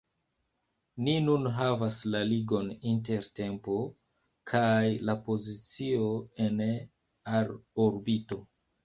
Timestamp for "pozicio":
5.29-6.09